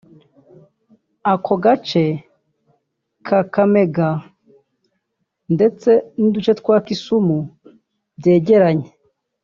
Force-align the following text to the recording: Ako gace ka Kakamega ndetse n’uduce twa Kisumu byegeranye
Ako 1.31 1.53
gace 1.63 2.05
ka 3.25 3.39
Kakamega 3.45 4.09
ndetse 5.53 5.91
n’uduce 6.19 6.51
twa 6.59 6.75
Kisumu 6.85 7.37
byegeranye 8.19 8.89